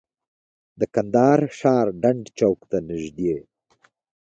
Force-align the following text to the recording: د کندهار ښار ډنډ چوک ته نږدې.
د 0.79 0.81
کندهار 0.93 1.39
ښار 1.57 1.87
ډنډ 2.01 2.23
چوک 2.37 2.59
ته 2.69 2.77
نږدې. 2.89 3.35